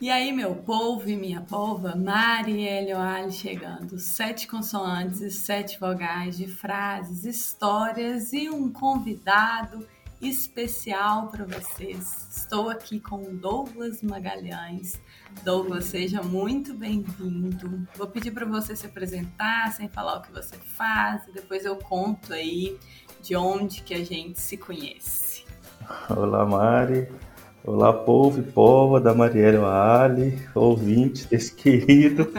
[0.00, 3.98] E aí, meu povo e minha polva, Marielle Oali chegando.
[3.98, 9.86] Sete consoantes e sete vogais de frases, histórias e um convidado
[10.18, 12.28] especial para vocês.
[12.34, 14.98] Estou aqui com Douglas Magalhães.
[15.44, 17.86] Douglas, seja muito bem-vindo.
[17.94, 22.32] Vou pedir para você se apresentar, sem falar o que você faz, depois eu conto
[22.32, 22.78] aí
[23.20, 25.44] de onde que a gente se conhece.
[26.08, 27.29] Olá, Mari.
[27.62, 32.32] Olá, povo e pova da Marielle Ali, ouvinte desse querido,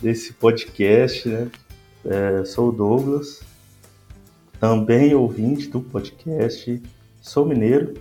[0.00, 1.50] desse podcast, né?
[2.02, 3.42] É, sou o Douglas,
[4.58, 6.82] também ouvinte do podcast,
[7.20, 7.92] sou mineiro.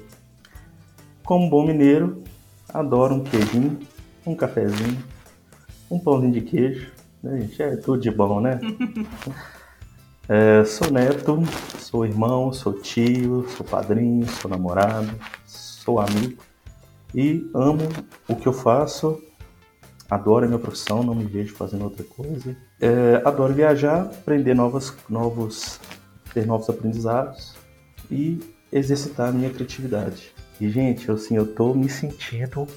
[1.25, 2.23] Como bom mineiro,
[2.73, 3.77] adoro um queijinho,
[4.25, 5.03] um cafezinho,
[5.91, 7.61] um pãozinho de queijo, né, gente?
[7.61, 8.59] É tudo de bom, né?
[10.29, 11.43] É, sou neto,
[11.79, 15.13] sou irmão, sou tio, sou padrinho, sou namorado,
[15.45, 16.37] sou amigo
[17.13, 17.87] e amo
[18.27, 19.21] o que eu faço,
[20.09, 22.55] adoro a minha profissão, não me vejo fazendo outra coisa.
[22.79, 25.79] É, adoro viajar, aprender novas, novos,
[26.33, 27.55] ter novos aprendizados
[28.09, 28.39] e
[28.71, 30.33] exercitar a minha criatividade.
[30.59, 32.67] E, gente, assim, eu tô me sentindo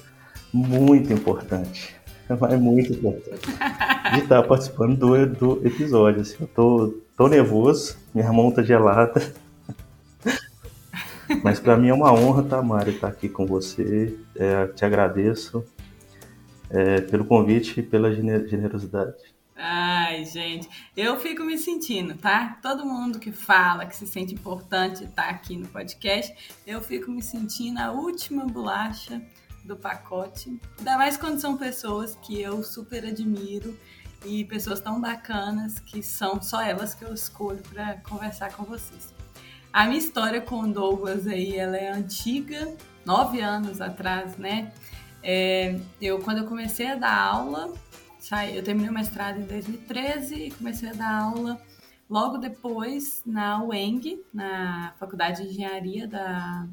[0.53, 1.95] muito importante.
[2.29, 3.47] Mas muito importante.
[4.13, 6.21] De estar participando do, do episódio.
[6.21, 9.21] Assim, eu tô, tô nervoso, minha mão tá gelada.
[11.43, 14.17] Mas para mim é uma honra, tá, Mari, estar aqui com você.
[14.35, 15.63] É, te agradeço
[16.69, 19.15] é, pelo convite e pela generosidade.
[19.55, 22.59] Ai, gente, eu fico me sentindo, tá?
[22.61, 26.35] Todo mundo que fala, que se sente importante estar aqui no podcast,
[26.65, 29.19] eu fico me sentindo a última bolacha
[29.65, 30.59] do pacote.
[30.77, 33.77] Ainda mais quando são pessoas que eu super admiro
[34.23, 39.16] e pessoas tão bacanas que são só elas que eu escolho para conversar com vocês.
[39.77, 42.75] A minha história com o Douglas aí, ela é antiga,
[43.05, 44.73] nove anos atrás, né?
[45.21, 47.71] É, eu, quando eu comecei a dar aula,
[48.17, 51.61] saí, eu terminei o mestrado em 2013 e comecei a dar aula
[52.09, 56.67] logo depois na UENG, na Faculdade de Engenharia da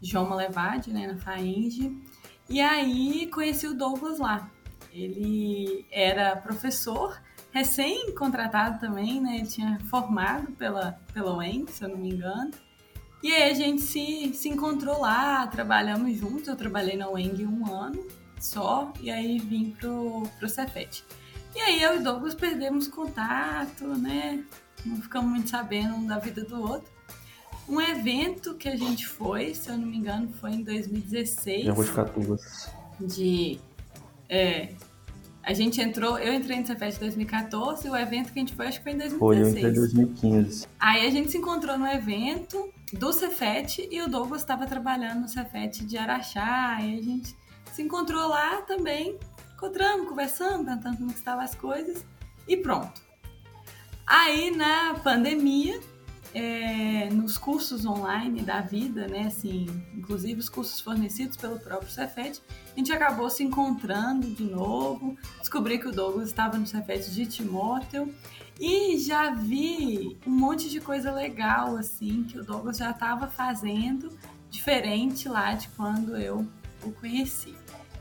[0.00, 2.02] João Malevade, né, na FAENG.
[2.48, 4.50] E aí conheci o Douglas lá.
[4.90, 7.20] Ele era professor
[7.58, 9.36] recém-contratado também, né?
[9.36, 12.50] Ele tinha formado pela, pela UEM, se eu não me engano.
[13.22, 16.46] E aí a gente se, se encontrou lá, trabalhamos juntos.
[16.46, 18.06] Eu trabalhei na UENG um ano
[18.40, 21.04] só, e aí vim pro, pro Cefet.
[21.54, 24.44] E aí eu e Douglas perdemos contato, né?
[24.84, 26.88] Não ficamos muito sabendo um da vida do outro.
[27.68, 31.64] Um evento que a gente foi, se eu não me engano, foi em 2016.
[31.64, 32.70] Já vou ficar duas.
[33.00, 33.58] De
[34.28, 34.74] é,
[35.48, 38.54] a gente entrou, eu entrei no Cefet em 2014 e o evento que a gente
[38.54, 39.18] foi, acho que foi em 2016.
[39.18, 40.68] Foi, eu entrei em 2015.
[40.78, 45.28] Aí a gente se encontrou no evento do Cefet e o Douglas estava trabalhando no
[45.28, 46.76] Cefet de Araxá.
[46.82, 47.34] E a gente
[47.72, 49.18] se encontrou lá também,
[49.54, 52.04] encontramos, conversando, perguntando como estavam as coisas
[52.46, 53.00] e pronto.
[54.06, 55.80] Aí na pandemia,
[56.34, 62.40] é, nos cursos online da vida, né, assim, inclusive os cursos fornecidos pelo próprio Cefet,
[62.74, 67.26] a gente acabou se encontrando de novo, descobri que o Douglas estava no Cefet de
[67.26, 68.14] Timóteo
[68.60, 74.10] e já vi um monte de coisa legal, assim, que o Douglas já estava fazendo,
[74.50, 76.46] diferente lá de quando eu
[76.82, 77.54] o conheci.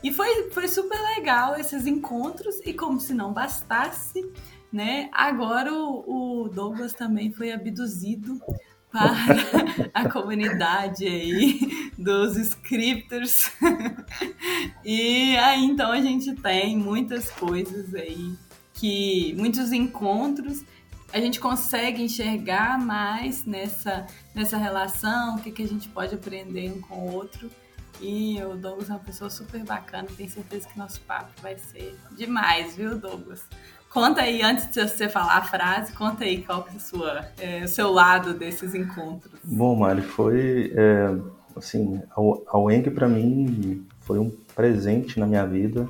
[0.04, 4.26] E foi, foi super legal esses encontros, e como se não bastasse,
[4.72, 5.10] né?
[5.12, 8.40] Agora o, o Douglas também foi abduzido
[8.92, 9.14] para
[9.94, 13.52] a comunidade aí dos scripters.
[14.84, 18.34] e aí então a gente tem muitas coisas aí
[18.74, 20.64] que muitos encontros
[21.12, 24.06] a gente consegue enxergar mais nessa
[24.36, 27.50] nessa relação, o que, que a gente pode aprender um com o outro.
[28.00, 31.98] E o Douglas é uma pessoa super bacana, tenho certeza que nosso papo vai ser
[32.16, 33.44] demais, viu, Douglas?
[33.90, 36.78] Conta aí, antes de você falar a frase, conta aí qual que
[37.40, 39.40] é, é o seu lado desses encontros.
[39.44, 41.16] Bom, Mari, foi, é,
[41.56, 42.02] assim,
[42.48, 45.90] a UENG para mim foi um presente na minha vida.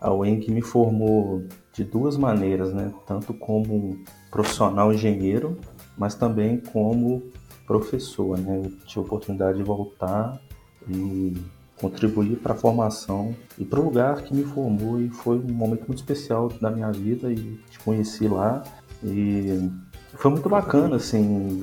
[0.00, 2.92] A UENG me formou de duas maneiras, né?
[3.06, 5.58] Tanto como profissional engenheiro,
[5.96, 7.22] mas também como
[7.66, 8.60] professor, né?
[8.64, 10.40] Eu tive a oportunidade de voltar
[10.88, 11.36] e
[11.76, 15.84] contribuir para a formação e para o lugar que me formou e foi um momento
[15.86, 18.62] muito especial da minha vida e te conheci lá
[19.04, 19.70] e
[20.14, 21.62] foi muito bacana assim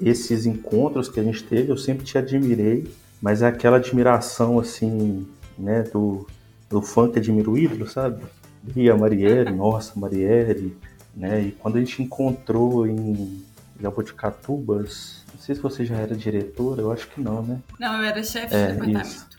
[0.00, 2.92] esses encontros que a gente teve eu sempre te admirei
[3.22, 5.26] mas é aquela admiração assim
[5.56, 6.26] né do,
[6.68, 8.22] do fã que admira o ídolo sabe
[8.74, 10.76] e a Marielle nossa Marielle
[11.14, 13.42] né e quando a gente encontrou em
[13.80, 17.58] Jaboticatubas não sei se você já era diretora, eu acho que não, né?
[17.78, 19.08] Não, eu era chefe é, de departamento.
[19.08, 19.33] Isso.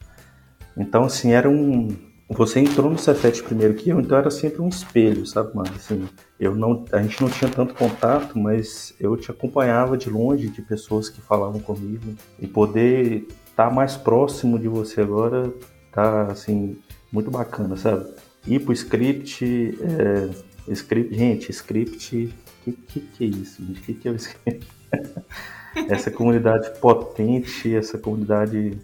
[0.77, 1.95] Então, assim, era um,
[2.27, 5.69] você entrou no Cefet primeiro que eu, então era sempre um espelho, sabe, mano?
[5.75, 6.07] Assim,
[6.39, 10.61] eu não, a gente não tinha tanto contato, mas eu te acompanhava de longe de
[10.61, 15.53] pessoas que falavam comigo e poder estar tá mais próximo de você agora
[15.91, 16.77] tá assim
[17.11, 18.11] muito bacana, sabe?
[18.47, 22.33] Ir pro script, é, script, gente, script,
[22.63, 23.63] que que, que é isso?
[23.63, 23.81] Gente?
[23.81, 24.67] Que que é o script?
[25.89, 28.77] essa comunidade potente, essa comunidade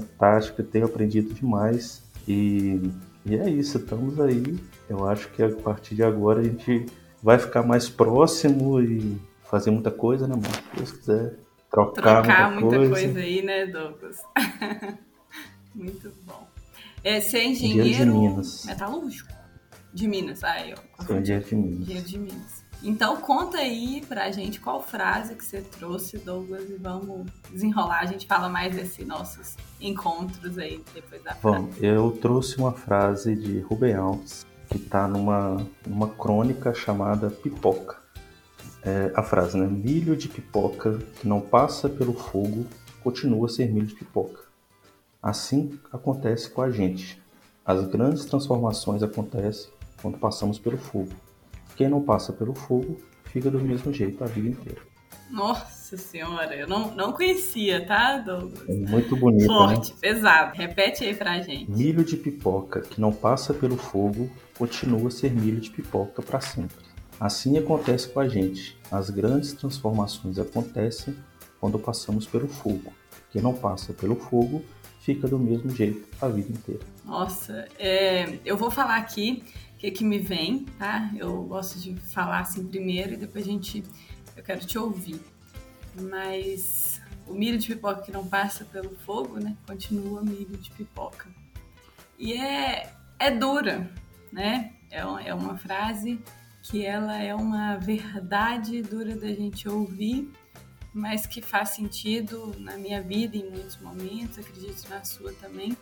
[0.00, 2.90] fantástica, tenho aprendido demais e,
[3.24, 4.58] e é isso, estamos aí.
[4.88, 6.86] Eu acho que a partir de agora a gente
[7.22, 10.48] vai ficar mais próximo e fazer muita coisa, né, mano?
[10.54, 11.34] Se Deus quiser.
[11.70, 13.04] Trocar, Trocar muita, muita coisa.
[13.04, 13.18] coisa.
[13.18, 14.22] aí, né, Douglas?
[15.74, 16.46] Muito bom.
[17.02, 18.64] É, ser engenheiro de Minas.
[18.64, 19.32] metalúrgico.
[19.92, 21.04] De Minas, aí, ó.
[21.04, 21.80] Sou engenheiro de Minas.
[21.80, 22.53] Engenheiro de Minas.
[22.84, 28.00] Então conta aí pra gente qual frase que você trouxe, Douglas, e vamos desenrolar.
[28.00, 31.62] A gente fala mais desses nossos encontros aí depois da frase.
[31.62, 38.02] Bom, eu trouxe uma frase de Rubem Alves que está numa, numa crônica chamada Pipoca.
[38.82, 39.66] É, a frase, né?
[39.66, 42.66] Milho de pipoca que não passa pelo fogo
[43.02, 44.42] continua a ser milho de pipoca.
[45.22, 47.22] Assim acontece com a gente.
[47.64, 49.70] As grandes transformações acontecem
[50.02, 51.12] quando passamos pelo fogo.
[51.76, 54.80] Quem não passa pelo fogo fica do mesmo jeito a vida inteira.
[55.30, 58.68] Nossa senhora, eu não, não conhecia, tá, Douglas?
[58.68, 59.42] É muito bonito.
[59.42, 59.46] Né?
[59.46, 59.98] Forte, né?
[60.00, 60.56] pesado.
[60.56, 61.70] Repete aí pra gente.
[61.70, 66.40] Milho de pipoca que não passa pelo fogo continua a ser milho de pipoca para
[66.40, 66.84] sempre.
[67.18, 68.76] Assim acontece com a gente.
[68.90, 71.16] As grandes transformações acontecem
[71.60, 72.92] quando passamos pelo fogo.
[73.32, 74.62] Quem não passa pelo fogo
[75.00, 76.80] fica do mesmo jeito a vida inteira.
[77.04, 79.42] Nossa, é, eu vou falar aqui
[79.84, 81.10] que, que me vem, tá?
[81.16, 83.82] Eu gosto de falar assim primeiro e depois a gente.
[84.36, 85.20] Eu quero te ouvir.
[86.00, 89.56] Mas o milho de pipoca que não passa pelo fogo, né?
[89.66, 91.28] Continua milho de pipoca.
[92.18, 93.90] E é, é dura,
[94.32, 94.72] né?
[94.90, 96.20] É, é uma frase
[96.62, 100.32] que ela é uma verdade dura da gente ouvir,
[100.92, 105.76] mas que faz sentido na minha vida em muitos momentos, acredito na sua também.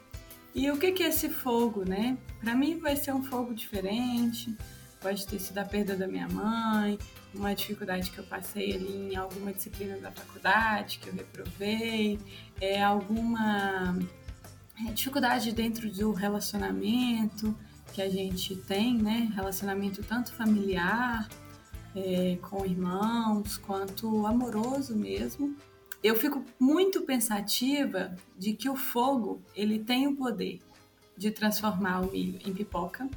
[0.54, 2.18] E o que, é esse fogo, né?
[2.40, 4.54] Para mim vai ser um fogo diferente,
[5.00, 6.98] pode ter sido a perda da minha mãe,
[7.34, 12.18] uma dificuldade que eu passei ali em alguma disciplina da faculdade que eu reprovei,
[12.60, 13.98] é alguma
[14.86, 17.56] é, dificuldade dentro do relacionamento
[17.94, 19.30] que a gente tem, né?
[19.34, 21.28] Relacionamento tanto familiar,
[21.96, 25.56] é, com irmãos, quanto amoroso mesmo
[26.02, 30.60] eu fico muito pensativa de que o fogo ele tem o poder
[31.16, 33.08] de transformar o milho em pipoca,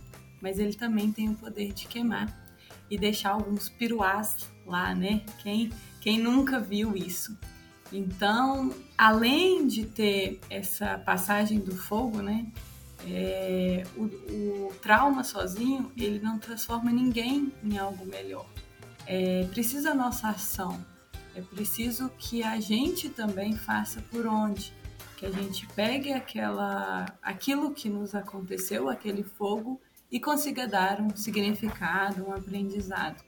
[0.41, 2.45] mas ele também tem o poder de queimar
[2.89, 5.23] e deixar alguns piruás lá, né?
[5.41, 7.35] Quem, quem nunca viu isso?
[7.91, 12.45] Então, além de ter essa passagem do fogo, né?
[13.07, 18.47] É, o, o, trauma sozinho ele não transforma ninguém em algo melhor.
[19.05, 20.83] É, precisa a nossa ação,
[21.35, 24.73] é preciso que a gente também faça por onde,
[25.17, 31.13] que a gente pegue aquela, aquilo que nos aconteceu, aquele fogo, e consiga dar um
[31.15, 33.21] significado, um aprendizado.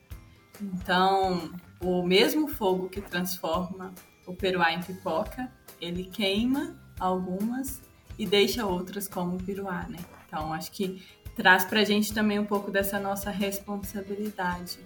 [0.61, 1.51] Então,
[1.81, 3.93] o mesmo fogo que transforma
[4.25, 5.51] o peruá em pipoca,
[5.81, 7.81] ele queima algumas
[8.17, 9.99] e deixa outras como piruá, né?
[10.25, 11.05] Então, acho que
[11.35, 14.79] traz para a gente também um pouco dessa nossa responsabilidade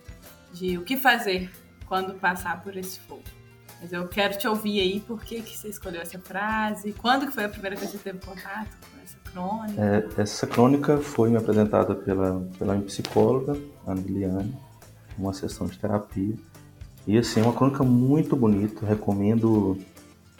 [0.51, 1.51] de o que fazer
[1.91, 3.21] quando passar por esse fogo.
[3.81, 6.93] Mas eu quero te ouvir aí, por que, que você escolheu essa frase?
[6.93, 10.07] Quando que foi a primeira vez que você teve contato com essa crônica?
[10.17, 14.57] É, essa crônica foi me apresentada pela, pela minha psicóloga, a Liliane,
[15.17, 16.33] uma sessão de terapia.
[17.05, 19.77] E assim, é uma crônica muito bonita, recomendo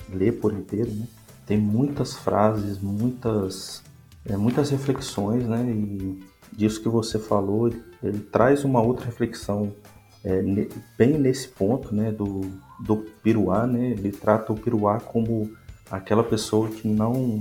[0.07, 1.05] ler por inteiro, né?
[1.45, 3.83] Tem muitas frases, muitas,
[4.23, 5.65] é, muitas reflexões, né?
[5.65, 7.67] E disso que você falou,
[8.01, 9.73] ele traz uma outra reflexão
[10.23, 10.41] é,
[10.97, 12.41] bem nesse ponto né, do,
[12.79, 15.51] do Piruá, né, ele trata o Piruá como
[15.89, 17.39] aquela pessoa que não,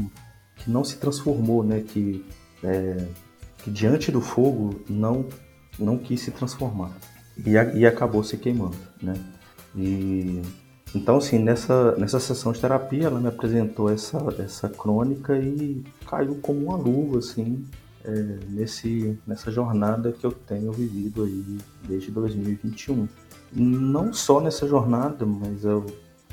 [0.57, 2.25] que não se transformou, né, que,
[2.65, 3.07] é,
[3.59, 5.27] que diante do fogo não,
[5.79, 6.93] não quis se transformar
[7.47, 8.77] e, e acabou se queimando.
[9.03, 9.15] Né?
[9.77, 10.43] E,
[10.95, 16.37] então, assim, nessa, nessa sessão de terapia, ela me apresentou essa, essa crônica e caiu
[16.43, 17.65] como uma luva, assim,
[18.05, 23.09] é, nesse, nessa jornada que eu tenho vivido aí desde 2021.
[23.53, 25.85] Não só nessa jornada, mas eu,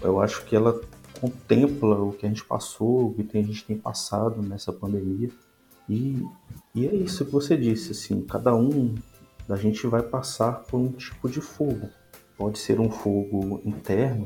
[0.01, 0.79] eu acho que ela
[1.19, 5.29] contempla o que a gente passou, o que a gente tem passado nessa pandemia.
[5.89, 6.23] E,
[6.75, 8.95] e é isso que você disse, assim, cada um
[9.47, 11.89] da gente vai passar por um tipo de fogo.
[12.37, 14.25] Pode ser um fogo interno,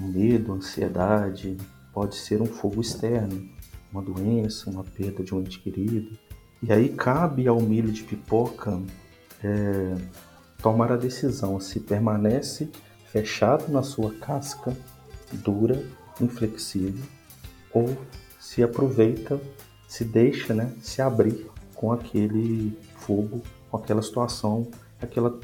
[0.00, 1.56] medo, ansiedade,
[1.92, 3.48] pode ser um fogo externo,
[3.92, 6.18] uma doença, uma perda de um ente querido,
[6.66, 8.80] E aí cabe ao milho de pipoca
[9.42, 9.94] é,
[10.62, 12.70] tomar a decisão se permanece
[13.12, 14.74] fechado na sua casca
[15.30, 15.84] dura,
[16.20, 17.04] inflexível,
[17.70, 17.94] ou
[18.40, 19.38] se aproveita,
[19.86, 24.66] se deixa, né, se abrir com aquele fogo, com aquela situação,
[25.02, 25.38] aquela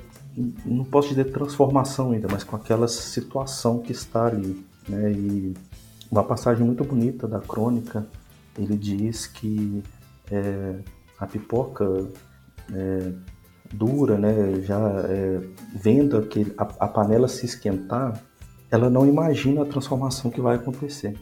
[0.64, 5.10] não posso dizer transformação ainda, mas com aquela situação que está ali, né?
[5.10, 5.54] E
[6.10, 8.06] uma passagem muito bonita da crônica,
[8.56, 9.82] ele diz que
[10.30, 10.76] é,
[11.20, 11.84] a pipoca
[12.72, 13.12] é,
[13.72, 15.40] dura, né, já é,
[15.74, 18.20] vendo aquele, a, a, panela se esquentar,
[18.70, 21.16] ela não imagina a transformação que vai acontecer.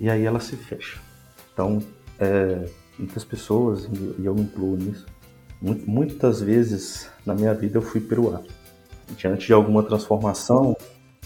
[0.00, 0.98] E aí ela se fecha.
[1.52, 1.80] Então,
[2.18, 2.68] é,
[2.98, 5.06] muitas pessoas, e eu me incluo nisso,
[5.60, 8.42] muitas vezes na minha vida eu fui peruar.
[9.16, 10.76] Diante de alguma transformação.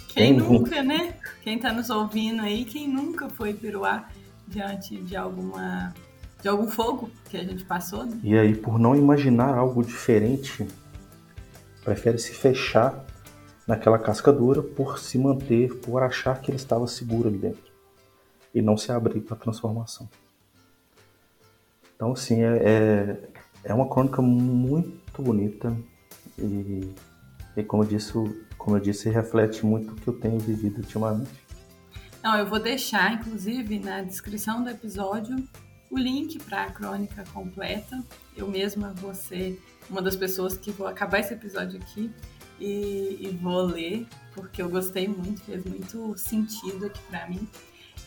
[0.09, 1.15] Quem, quem nunca, né?
[1.43, 4.11] Quem está nos ouvindo aí, quem nunca foi peruar
[4.47, 5.93] diante de alguma
[6.43, 8.05] de algum fogo que a gente passou.
[8.05, 8.19] Né?
[8.25, 10.67] E aí, por não imaginar algo diferente,
[11.85, 13.05] prefere se fechar
[13.67, 17.73] naquela casca dura por se manter, por achar que ele estava seguro ali dentro
[18.53, 20.09] e não se abrir para a transformação.
[21.95, 23.29] Então, assim, é, é,
[23.65, 25.75] é, uma crônica muito bonita
[26.37, 26.93] e,
[27.57, 28.13] e como, eu disse,
[28.59, 31.31] como eu disse, reflete muito o que eu tenho vivido ultimamente.
[32.21, 35.37] Não, eu vou deixar, inclusive, na descrição do episódio
[35.93, 38.03] o link para a crônica completa.
[38.35, 42.11] Eu mesma vou ser uma das pessoas que vou acabar esse episódio aqui
[42.59, 47.47] e, e vou ler, porque eu gostei muito, fez muito sentido aqui para mim.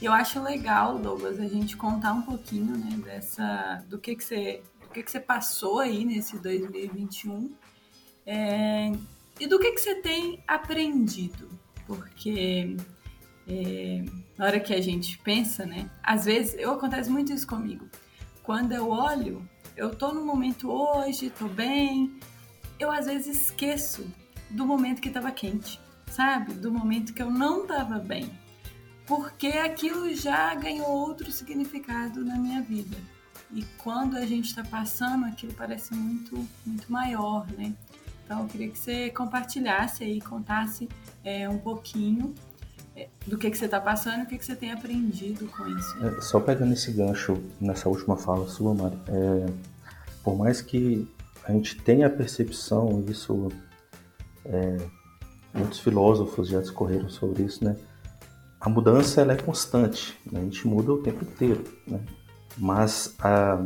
[0.01, 4.24] E eu acho legal, Douglas, a gente contar um pouquinho, né, dessa, do que que
[4.24, 7.54] você, do que que você passou aí nesse 2021
[8.25, 8.92] é,
[9.39, 11.48] e do que que você tem aprendido,
[11.86, 12.75] porque
[13.48, 14.04] é,
[14.38, 15.89] na hora que a gente pensa, né?
[16.04, 17.88] Às vezes, eu acontece muito isso comigo.
[18.44, 22.18] Quando eu olho, eu tô no momento hoje, tô bem,
[22.80, 24.06] eu às vezes esqueço
[24.50, 26.54] do momento que estava quente, sabe?
[26.54, 28.30] Do momento que eu não estava bem.
[29.06, 32.98] Porque aquilo já ganhou outro significado na minha vida.
[33.54, 37.74] E quando a gente está passando, aquilo parece muito, muito maior, né?
[38.25, 40.89] Então eu queria que você compartilhasse aí, contasse
[41.24, 42.34] é, um pouquinho
[43.28, 46.06] do que, que você está passando e o que, que você tem aprendido com isso.
[46.06, 49.46] É, só pegando esse gancho nessa última fala sua, Mari, é,
[50.24, 51.08] por mais que
[51.44, 53.52] a gente tenha a percepção, isso
[54.46, 54.78] é,
[55.54, 57.75] muitos filósofos já discorreram sobre isso, né?
[58.60, 60.40] A mudança ela é constante, né?
[60.40, 62.00] a gente muda o tempo inteiro, né?
[62.58, 63.64] Mas a,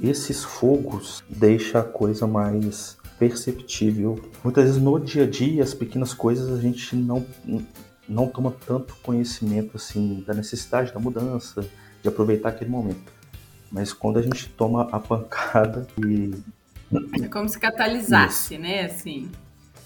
[0.00, 4.18] esses fogos deixam a coisa mais perceptível.
[4.42, 7.26] Muitas vezes no dia a dia, as pequenas coisas a gente não
[8.08, 11.68] não toma tanto conhecimento assim da necessidade da mudança,
[12.02, 13.12] de aproveitar aquele momento.
[13.70, 16.32] Mas quando a gente toma a pancada e
[17.22, 18.62] é como se catalisasse, Isso.
[18.62, 19.30] né, assim,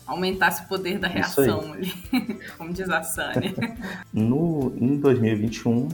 [0.07, 1.93] aumentasse o poder da reação ali,
[2.57, 3.53] como diz a Sânia.
[4.13, 5.89] no em 2021,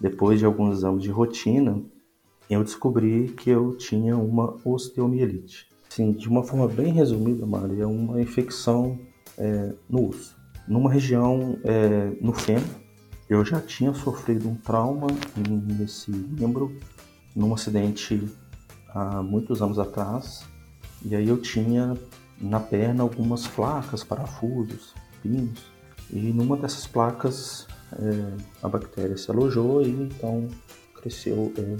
[0.00, 1.80] depois de alguns exames de rotina,
[2.48, 5.68] eu descobri que eu tinha uma osteomielite.
[5.88, 8.98] Sim, de uma forma bem resumida, Maria, é uma infecção
[9.38, 10.39] é, no osso
[10.70, 12.62] numa região é, no fêmur.
[13.28, 15.08] Eu já tinha sofrido um trauma
[15.66, 16.72] nesse membro,
[17.34, 18.28] num acidente
[18.88, 20.46] há muitos anos atrás.
[21.04, 21.94] E aí eu tinha
[22.40, 25.60] na perna algumas placas, parafusos, pinos.
[26.12, 30.46] E numa dessas placas é, a bactéria se alojou e então
[30.94, 31.76] cresceu, é,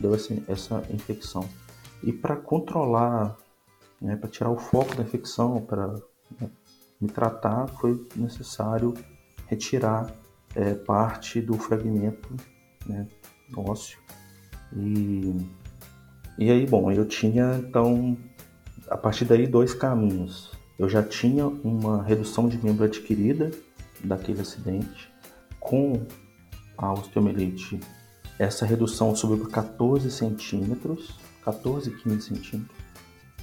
[0.00, 1.48] deu essa, essa infecção.
[2.02, 3.36] E para controlar,
[4.00, 5.94] né, para tirar o foco da infecção, para
[6.40, 6.50] né,
[7.02, 8.94] me tratar, foi necessário
[9.48, 10.14] retirar
[10.54, 12.34] é, parte do fragmento
[12.86, 13.08] né,
[13.56, 13.98] ósseo.
[14.76, 15.34] E,
[16.38, 18.16] e aí, bom, eu tinha então,
[18.88, 20.52] a partir daí, dois caminhos.
[20.78, 23.50] Eu já tinha uma redução de membro adquirida
[24.02, 25.12] daquele acidente.
[25.60, 26.06] Com
[26.76, 27.78] a osteomielite,
[28.38, 32.78] essa redução subiu para 14 centímetros, 14, 15 centímetros.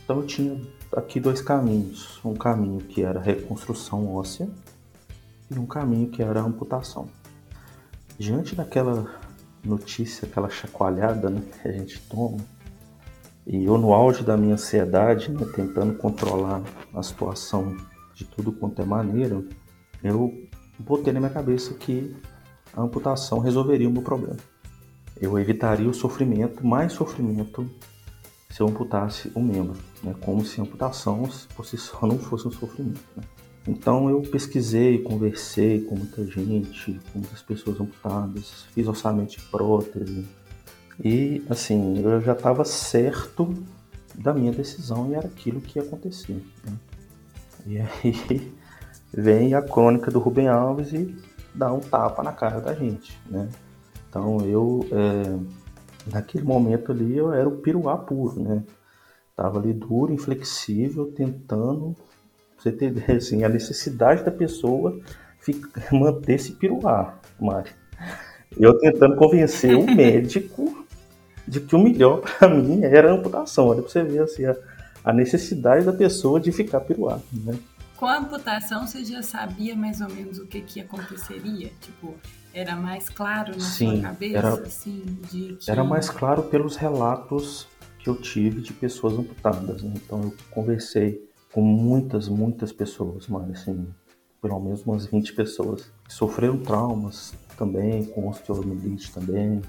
[0.03, 0.59] Então eu tinha
[0.95, 2.19] aqui dois caminhos.
[2.23, 4.49] Um caminho que era reconstrução óssea
[5.49, 7.09] e um caminho que era amputação.
[8.17, 9.07] Diante daquela
[9.63, 12.37] notícia, aquela chacoalhada né, que a gente toma,
[13.45, 16.61] e eu no auge da minha ansiedade, né, tentando controlar
[16.93, 17.75] a situação
[18.13, 19.43] de tudo quanto é maneira,
[20.03, 20.33] eu
[20.77, 22.15] botei na minha cabeça que
[22.73, 24.37] a amputação resolveria o meu problema.
[25.19, 27.69] Eu evitaria o sofrimento, mais sofrimento
[28.49, 30.15] se eu amputasse o membro, né?
[30.21, 33.01] como se a amputação por si só não fosse um sofrimento.
[33.15, 33.23] Né?
[33.67, 40.25] Então eu pesquisei, conversei com muita gente, com muitas pessoas amputadas, fiz orçamento de prótese,
[41.03, 43.53] E assim, eu já estava certo
[44.15, 46.43] da minha decisão e era aquilo que ia acontecer.
[46.65, 46.73] Né?
[47.67, 48.51] E aí
[49.13, 51.15] vem a crônica do Rubem Alves e
[51.53, 53.49] dá um tapa na cara da gente, né?
[54.09, 55.39] Então eu, é,
[56.11, 58.63] naquele momento ali, eu era o piruá puro, né?
[59.35, 61.95] Tava ali duro, inflexível, tentando,
[62.57, 64.99] você ter assim, a necessidade da pessoa
[65.91, 67.71] manter esse piruá, Mari.
[68.57, 70.85] Eu tentando convencer o médico
[71.47, 73.67] de que o melhor para mim era a amputação.
[73.67, 74.55] Olha para você ver assim, a,
[75.03, 77.57] a, necessidade da pessoa de ficar piruá, né?
[77.99, 81.69] Com a amputação, você já sabia mais ou menos o que, que aconteceria?
[81.81, 82.15] Tipo,
[82.53, 84.37] era mais claro na Sim, sua cabeça?
[84.37, 85.69] Era, assim, de que...
[85.69, 87.67] era mais claro pelos relatos
[88.01, 89.83] que eu tive de pessoas amputadas.
[89.83, 89.91] Né?
[89.97, 93.85] Então, eu conversei com muitas, muitas pessoas, mas assim,
[94.41, 99.61] pelo menos umas 20 pessoas que sofreram traumas também, com osteomielite também.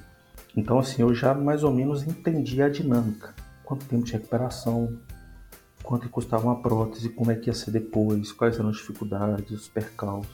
[0.56, 3.34] Então, assim, eu já mais ou menos entendi a dinâmica.
[3.64, 5.00] Quanto tempo de recuperação,
[5.82, 9.68] quanto custava uma prótese, como é que ia ser depois, quais eram as dificuldades, os
[9.68, 10.30] percalços.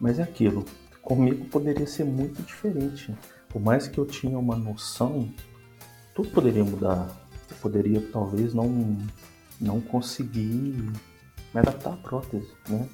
[0.00, 0.64] Mas é aquilo,
[1.02, 3.14] comigo poderia ser muito diferente.
[3.48, 5.28] Por mais que eu tinha uma noção,
[6.14, 7.08] tudo poderia mudar.
[7.50, 8.96] Eu poderia talvez não,
[9.60, 10.92] não conseguir
[11.54, 12.88] me adaptar à prótese, né?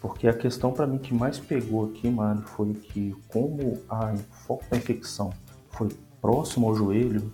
[0.00, 4.14] Porque a questão para mim que mais pegou aqui, mano, foi que como a
[4.46, 5.32] foco da infecção
[5.70, 5.88] foi
[6.20, 7.32] próximo ao joelho,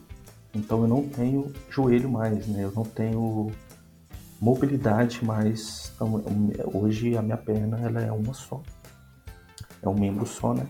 [0.54, 2.64] então eu não tenho joelho mais, né?
[2.64, 3.50] Eu não tenho
[4.40, 5.20] mobilidade.
[5.94, 6.22] Então,
[6.72, 8.62] hoje a minha perna ela é uma só.
[9.82, 10.66] É um membro só, né?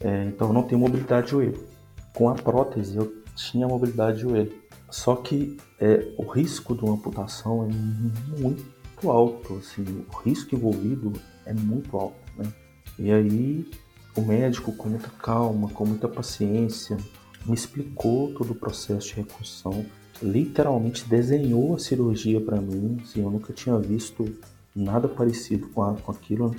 [0.00, 1.66] É, então eu não tenho mobilidade de joelho.
[2.14, 4.52] Com a prótese eu tinha mobilidade de joelho.
[4.90, 11.12] Só que é, o risco de uma amputação é muito alto, assim, o risco envolvido
[11.44, 12.52] é muito alto, né?
[12.98, 13.68] E aí
[14.16, 16.96] o médico, com muita calma, com muita paciência,
[17.44, 19.84] me explicou todo o processo de reconstrução,
[20.24, 22.98] literalmente desenhou a cirurgia para mim.
[23.02, 24.26] Assim, eu nunca tinha visto
[24.74, 26.54] nada parecido com, a, com aquilo.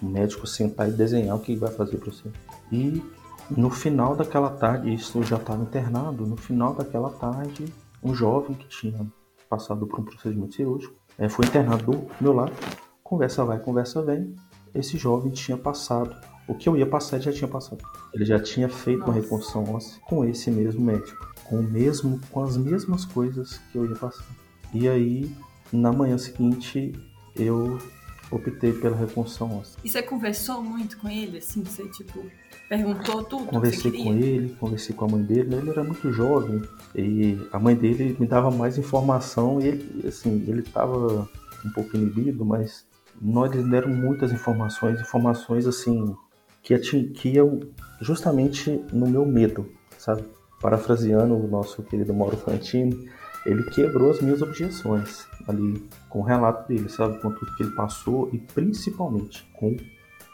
[0.00, 2.30] O médico sentar e desenhar o que vai fazer para você.
[2.70, 3.02] E
[3.50, 7.64] no final daquela tarde, isso eu já estava internado, no final daquela tarde,
[8.02, 9.04] um jovem que tinha
[9.48, 12.52] passado por um procedimento cirúrgico é, foi internado do meu lado.
[13.02, 14.36] Conversa vai, conversa vem.
[14.72, 16.14] Esse jovem tinha passado
[16.46, 17.82] o que eu ia passar, ele já tinha passado.
[18.14, 19.10] Ele já tinha feito Nossa.
[19.10, 23.78] uma reconstrução óssea com esse mesmo médico, com o mesmo, com as mesmas coisas que
[23.78, 24.26] eu ia passar.
[24.72, 25.30] E aí,
[25.72, 26.92] na manhã seguinte,
[27.34, 27.78] eu
[28.30, 29.78] optei pela reconstrução óssea.
[29.82, 32.24] E você conversou muito com ele, assim, você tipo
[32.68, 33.46] perguntou tudo?
[33.46, 35.54] Conversei com ele, conversei com a mãe dele.
[35.54, 36.62] Ele era muito jovem
[36.94, 39.58] e a mãe dele me dava mais informação.
[39.60, 41.28] E ele, assim, ele estava
[41.64, 42.86] um pouco inibido, mas
[43.20, 46.14] nós deram muitas informações, informações assim
[46.62, 47.60] que, que iam
[48.00, 50.24] justamente no meu medo, sabe?
[50.60, 53.08] Parafraseando o nosso querido Mauro Fantini,
[53.46, 57.18] ele quebrou as minhas objeções ali com o relato dele, sabe?
[57.20, 59.76] Com tudo que ele passou e principalmente com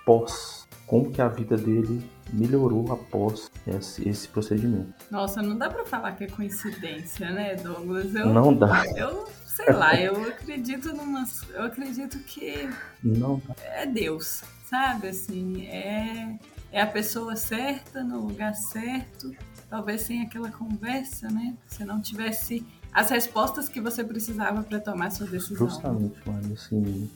[0.04, 4.92] pós, como que a vida dele melhorou após esse, esse procedimento.
[5.10, 8.14] Nossa, não dá para falar que é coincidência, né, Douglas?
[8.14, 8.84] Eu, não dá.
[8.96, 12.68] Eu sei lá, eu acredito numa, eu acredito que
[13.02, 15.08] não é Deus, sabe?
[15.08, 16.36] Assim, é,
[16.72, 19.30] é a pessoa certa no lugar certo.
[19.74, 21.56] Talvez sem aquela conversa, né?
[21.66, 25.68] Se não tivesse as respostas que você precisava para tomar sua decisão.
[25.68, 26.54] Justamente, mano.
[26.54, 27.10] Assim,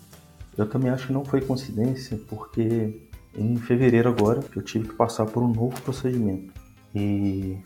[0.56, 3.00] eu também acho que não foi coincidência, porque
[3.32, 6.52] em fevereiro agora eu tive que passar por um novo procedimento.
[6.92, 7.56] E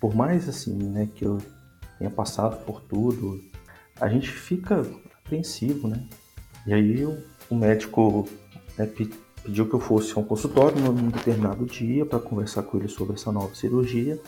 [0.00, 1.38] por mais assim, né, que eu
[1.96, 3.40] tenha passado por tudo,
[4.00, 4.84] a gente fica
[5.20, 6.04] apreensivo, né?
[6.66, 7.16] E aí o,
[7.48, 8.28] o médico
[8.76, 8.86] né,
[9.42, 13.14] pediu que eu fosse a um consultório num determinado dia para conversar com ele sobre
[13.14, 14.20] essa nova cirurgia.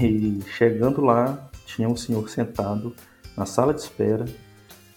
[0.00, 2.94] E chegando lá, tinha um senhor sentado
[3.36, 4.24] na sala de espera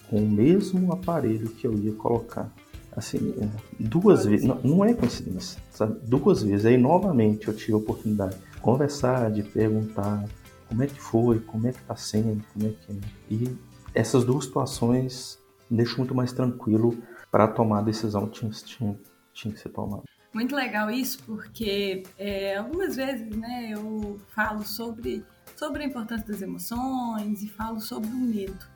[0.08, 2.50] com o mesmo aparelho que eu ia colocar.
[2.96, 5.98] Assim, é, duas vezes, não, não, é coincidência, sabe?
[6.04, 6.64] Duas vezes.
[6.64, 10.24] Aí novamente eu tive a oportunidade de conversar, de perguntar
[10.68, 12.96] como é que foi, como é que tá sendo, como é que é.
[13.30, 13.56] E
[13.94, 15.38] essas duas situações
[15.70, 16.96] me deixam muito mais tranquilo
[17.30, 18.98] para tomar a decisão que tinha, tinha
[19.36, 20.04] tinha que ser tomado.
[20.32, 26.42] Muito legal isso, porque é, algumas vezes né, eu falo sobre, sobre a importância das
[26.42, 28.66] emoções e falo sobre o medo.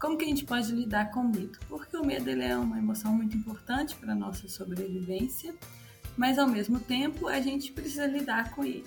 [0.00, 1.58] Como que a gente pode lidar com o medo?
[1.68, 5.54] Porque o medo ele é uma emoção muito importante para a nossa sobrevivência,
[6.16, 8.86] mas ao mesmo tempo a gente precisa lidar com ele.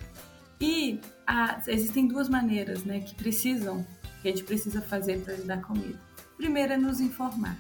[0.60, 3.86] E a, existem duas maneiras né, que precisam,
[4.22, 6.00] que a gente precisa fazer para lidar com o medo.
[6.38, 7.58] Primeiro é nos informar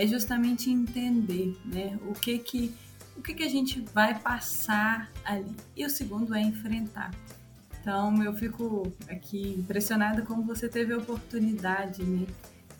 [0.00, 2.74] é justamente entender né, o que que
[3.14, 5.54] o que, que a gente vai passar ali.
[5.76, 7.10] E o segundo é enfrentar.
[7.78, 12.26] Então eu fico aqui impressionada como você teve a oportunidade, né,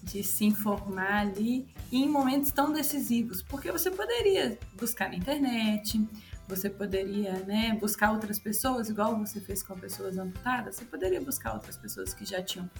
[0.02, 6.02] de se informar ali em momentos tão decisivos, porque você poderia buscar na internet,
[6.48, 11.52] você poderia né, buscar outras pessoas, igual você fez com pessoas amputadas, você poderia buscar
[11.52, 12.70] outras pessoas que já tinham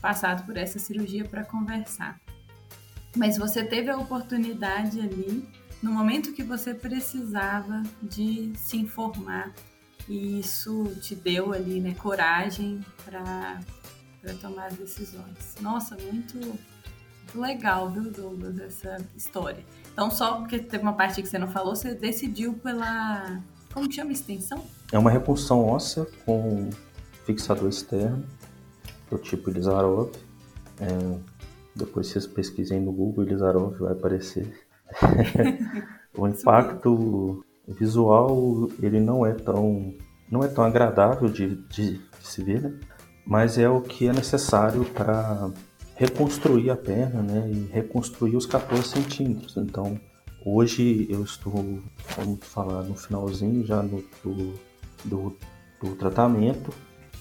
[0.00, 2.20] passado por essa cirurgia para conversar.
[3.16, 5.48] Mas você teve a oportunidade ali,
[5.82, 9.52] no momento que você precisava de se informar,
[10.08, 13.60] e isso te deu ali né, coragem para
[14.40, 15.54] tomar as decisões.
[15.60, 16.58] Nossa, muito,
[17.34, 19.64] legal, viu, Douglas, essa história.
[19.92, 23.42] Então, só porque teve uma parte que você não falou, você decidiu pela.
[23.72, 24.64] Como chama extensão?
[24.90, 26.70] É uma repunção óssea com
[27.24, 28.24] fixador externo,
[29.10, 30.10] do tipo Ilizarov.
[30.80, 31.37] É,
[31.74, 34.66] depois vocês pesquisem no Google, Ilizarov vai aparecer.
[36.16, 39.94] o impacto visual, ele não é tão,
[40.30, 42.80] não é tão agradável de, de, de se ver, né?
[43.26, 45.50] mas é o que é necessário para
[45.94, 49.56] reconstruir a perna, né, e reconstruir os 14 centímetros.
[49.56, 50.00] Então,
[50.46, 51.82] hoje eu estou,
[52.16, 54.54] vamos falar, no finalzinho já no, do,
[55.04, 55.36] do,
[55.82, 56.72] do tratamento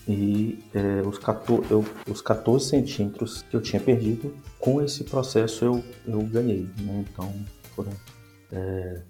[0.07, 5.65] e é, os, 14, eu, os 14 centímetros que eu tinha perdido, com esse processo
[5.65, 7.05] eu, eu ganhei, né?
[7.11, 7.33] Então,
[7.75, 7.91] foram,
[8.51, 9.01] é,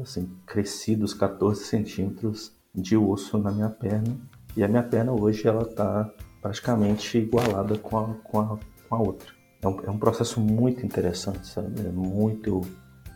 [0.00, 4.16] assim, crescidos 14 centímetros de osso na minha perna
[4.56, 8.98] e a minha perna hoje ela está praticamente igualada com a, com a com a
[8.98, 9.28] outra.
[9.62, 11.80] É um, é um processo muito interessante, sabe?
[11.80, 12.62] É muito,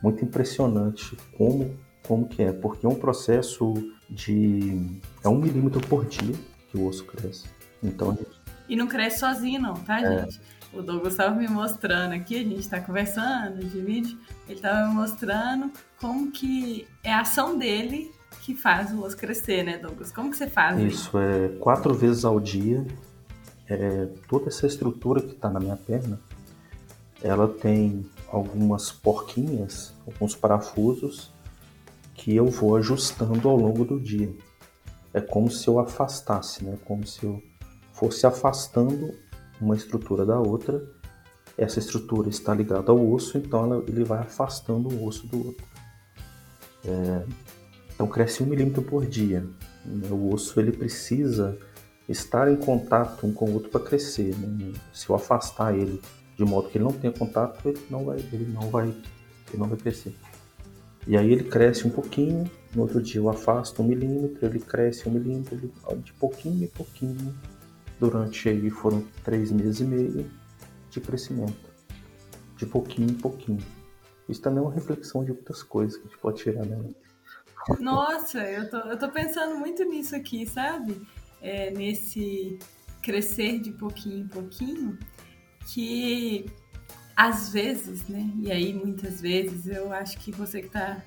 [0.03, 3.75] muito impressionante como, como que é, porque é um processo
[4.09, 5.01] de...
[5.23, 6.35] é um milímetro por dia
[6.71, 7.45] que o osso cresce.
[7.83, 8.17] Então...
[8.69, 10.23] E não cresce sozinho não, tá, é.
[10.23, 10.41] gente?
[10.73, 14.95] O Douglas estava me mostrando aqui, a gente está conversando de vídeo, ele estava me
[14.95, 20.13] mostrando como que é a ação dele que faz o osso crescer, né, Douglas?
[20.13, 21.09] Como que você faz isso?
[21.09, 22.87] Isso, é quatro vezes ao dia
[23.71, 26.21] é, toda essa estrutura que está na minha perna,
[27.23, 31.33] ela tem algumas porquinhas, alguns parafusos
[32.15, 34.33] que eu vou ajustando ao longo do dia.
[35.13, 36.79] É como se eu afastasse, né?
[36.85, 37.43] Como se eu
[37.93, 39.15] fosse afastando
[39.61, 40.83] uma estrutura da outra.
[41.59, 45.67] Essa estrutura está ligada ao osso, então ela, ele vai afastando o osso do outro.
[46.85, 47.25] É,
[47.93, 49.47] então cresce um milímetro por dia.
[50.11, 51.59] O osso ele precisa
[52.09, 54.35] estar em contato um com o outro para crescer.
[54.37, 54.73] Né?
[54.93, 56.01] Se eu afastar ele
[56.37, 59.69] de modo que ele não tenha contato, ele não vai, ele não vai, ele não
[59.69, 60.15] vai crescer.
[61.07, 65.09] E aí ele cresce um pouquinho, no outro dia eu afasto um milímetro, ele cresce
[65.09, 67.35] um milímetro, ele, de pouquinho em pouquinho.
[67.99, 70.31] Durante aí foram três meses e meio
[70.91, 71.71] de crescimento,
[72.57, 73.63] de pouquinho em pouquinho.
[74.29, 76.89] Isso também é uma reflexão de muitas coisas que a gente pode tirar dela.
[77.79, 80.97] Nossa, eu tô, eu tô pensando muito nisso aqui, sabe?
[81.41, 82.59] é, nesse
[83.03, 84.99] crescer de pouquinho em pouquinho,
[85.67, 86.47] que
[87.17, 88.31] às vezes, né?
[88.41, 91.03] E aí muitas vezes eu acho que você que está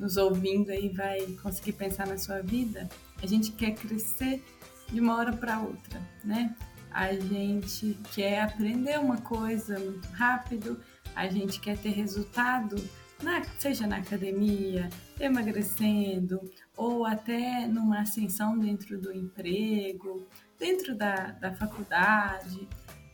[0.00, 2.88] nos ouvindo aí vai conseguir pensar na sua vida.
[3.22, 4.42] A gente quer crescer
[4.90, 6.56] de uma hora para outra, né?
[6.90, 10.80] A gente quer aprender uma coisa muito rápido,
[11.14, 12.82] a gente quer ter resultado,
[13.22, 14.88] na, seja na academia,
[15.20, 16.40] emagrecendo,
[16.76, 20.26] ou até numa ascensão dentro do emprego,
[20.58, 22.66] dentro da, da faculdade,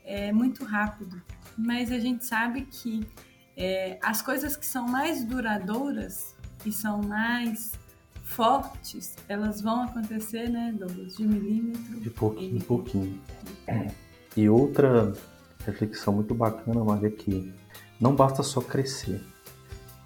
[0.04, 1.20] é muito rápido.
[1.58, 3.06] Mas a gente sabe que
[3.56, 7.72] é, as coisas que são mais duradouras e são mais
[8.24, 13.20] fortes, elas vão acontecer, né, Douglas, de milímetro de pouquinho em pouquinho.
[14.36, 15.12] E outra
[15.64, 17.52] reflexão muito bacana, Maria, é que
[18.00, 19.22] não basta só crescer.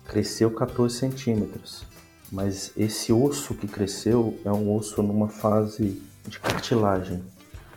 [0.05, 1.85] Cresceu 14 centímetros.
[2.31, 7.23] Mas esse osso que cresceu é um osso numa fase de cartilagem.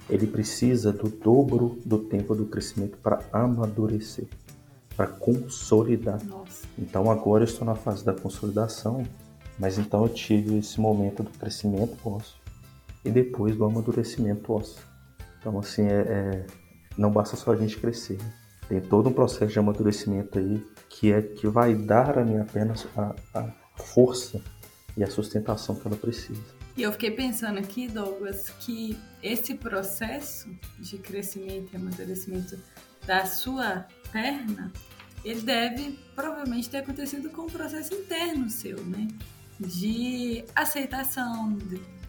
[0.10, 4.28] Ele precisa do dobro do tempo do crescimento para amadurecer,
[4.96, 6.24] para consolidar.
[6.26, 6.66] Nossa.
[6.78, 9.04] Então agora eu estou na fase da consolidação,
[9.60, 12.38] mas então eu tive esse momento do crescimento ósseo
[13.04, 14.82] e depois do amadurecimento ósseo.
[15.40, 16.46] Então assim, é, é
[16.98, 18.18] não basta só a gente crescer.
[18.68, 22.76] Tem todo um processo de amadurecimento aí que é que vai dar à minha perna
[22.96, 24.42] a, a força
[24.96, 26.42] e a sustentação que ela precisa.
[26.76, 32.58] E eu fiquei pensando aqui, Douglas, que esse processo de crescimento e amadurecimento
[33.06, 34.72] da sua perna,
[35.26, 39.08] ele deve provavelmente ter acontecido com um processo interno seu, né?
[39.60, 41.58] De aceitação,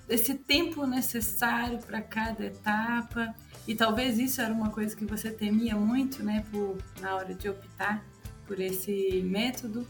[0.07, 3.35] desse tempo necessário para cada etapa.
[3.67, 7.49] E talvez isso era uma coisa que você temia muito, né, por, na hora de
[7.49, 8.05] optar
[8.47, 9.87] por esse método,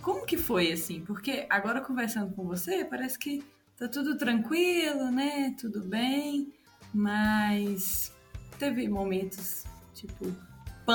[0.00, 1.02] como que foi assim?
[1.02, 3.44] Porque agora conversando com você, parece que
[3.76, 5.54] tá tudo tranquilo, né?
[5.60, 6.52] Tudo bem,
[6.94, 8.12] mas
[8.58, 10.34] teve momentos tipo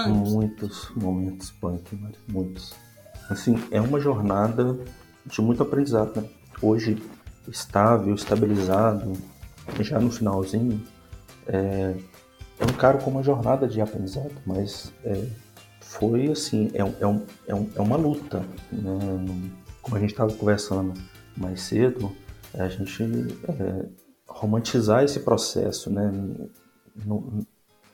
[0.04, 0.30] punk.
[0.32, 2.74] Muitos momentos punk, muitos.
[3.30, 4.78] Assim, é uma jornada
[5.26, 6.28] de muito aprendizado, né?
[6.62, 7.02] Hoje,
[7.48, 9.14] estável, estabilizado,
[9.80, 10.82] já no finalzinho,
[11.48, 11.96] é,
[12.60, 15.28] eu encaro como uma jornada de aprendizado, mas é,
[15.82, 18.44] foi assim, é, é, um, é, um, é uma luta.
[18.72, 19.52] Né?
[19.82, 20.94] Como a gente estava conversando
[21.36, 22.12] mais cedo,
[22.54, 23.86] a gente é,
[24.28, 26.12] romantizar esse processo, né?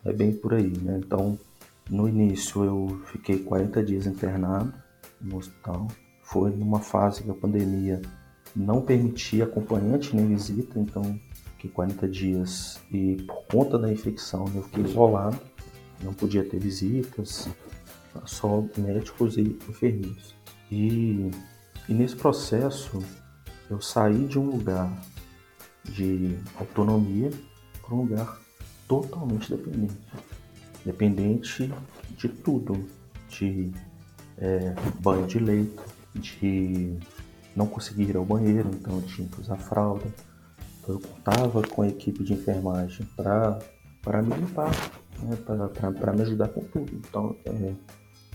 [0.06, 1.00] É bem por aí, né?
[1.04, 1.38] Então,
[1.90, 4.74] no início eu fiquei 40 dias internado
[5.20, 5.88] no hospital.
[6.22, 8.02] Foi numa fase que a pandemia
[8.56, 11.20] não permitia acompanhante nem visita, então
[11.54, 15.40] fiquei 40 dias e por conta da infecção eu fiquei isolado,
[16.02, 17.50] não podia ter visitas,
[18.26, 20.36] só médicos e enfermeiros.
[20.72, 21.30] E,
[21.88, 23.02] e nesse processo
[23.70, 24.90] eu saí de um lugar
[25.84, 27.30] de autonomia
[27.82, 28.40] para um lugar
[28.88, 29.98] totalmente dependente.
[30.86, 31.72] Dependente
[32.18, 32.88] de tudo,
[33.30, 33.72] de
[34.38, 35.84] é, banho de leito,
[36.16, 36.98] de
[37.56, 40.06] não conseguir ir ao banheiro, então eu tinha que usar fralda.
[40.80, 44.72] Então eu contava com a equipe de enfermagem para me limpar,
[45.22, 45.38] né,
[46.00, 46.92] para me ajudar com tudo.
[46.96, 47.74] Então é,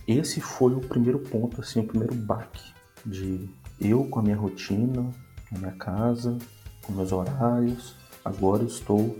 [0.06, 2.72] esse foi o primeiro ponto, assim, o primeiro baque
[3.04, 3.48] de
[3.80, 5.10] eu com a minha rotina,
[5.50, 6.38] na minha casa,
[6.82, 7.96] com meus horários.
[8.24, 9.18] Agora eu estou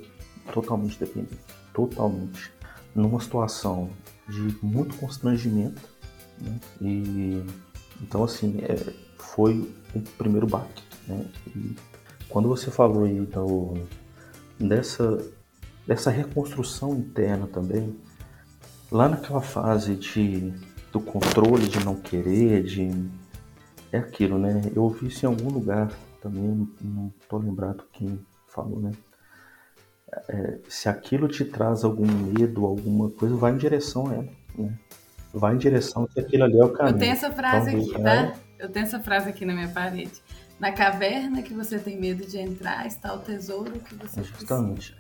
[0.53, 1.39] totalmente dependente,
[1.75, 2.56] totalmente.
[2.97, 3.91] Numa situação
[4.29, 5.83] de muito constrangimento,
[6.41, 6.59] né?
[6.81, 7.45] E
[8.03, 11.25] então assim é, foi o primeiro baque, né?
[11.55, 11.77] E
[12.29, 13.75] quando você falou aí do,
[14.59, 15.25] dessa
[15.87, 17.97] dessa reconstrução interna também,
[18.91, 20.53] lá naquela fase de
[20.93, 22.91] do controle, de não querer, de
[23.93, 24.63] é aquilo, né?
[24.75, 28.93] Eu ouvi isso em algum lugar também, não tô lembrado quem falou, né?
[30.29, 34.79] É, se aquilo te traz algum medo, alguma coisa, vai em direção a ela, né?
[35.35, 36.97] Vai em direção que aquilo ali é o caminho.
[36.97, 38.35] Eu tenho essa frase aqui, tá?
[38.59, 40.23] Eu tenho essa frase aqui na minha parede.
[40.59, 44.97] Na caverna que você tem medo de entrar está o tesouro que você Justamente.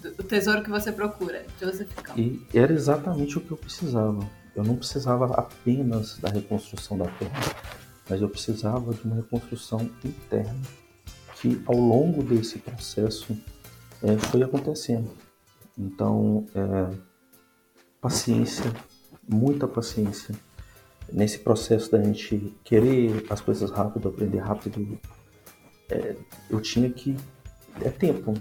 [0.00, 0.20] Precisa.
[0.20, 2.24] O tesouro que você procura, Joseph Campbell.
[2.24, 4.20] E era exatamente o que eu precisava.
[4.54, 7.40] Eu não precisava apenas da reconstrução da terra,
[8.08, 10.54] mas eu precisava de uma reconstrução interna
[11.34, 13.36] que ao longo desse processo
[14.02, 15.10] é, foi acontecendo.
[15.78, 16.96] Então, é,
[18.00, 18.72] paciência,
[19.28, 20.34] muita paciência.
[21.12, 24.98] Nesse processo da gente querer as coisas rápido, aprender rápido,
[25.88, 26.16] é,
[26.50, 27.16] eu tinha que.
[27.80, 28.34] É tempo.